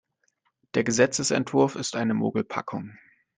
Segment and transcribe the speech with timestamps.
[0.73, 2.97] Der Gesetzesentwurf ist eine Mogelpackung.